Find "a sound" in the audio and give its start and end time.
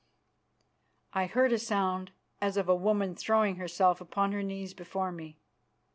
1.53-2.09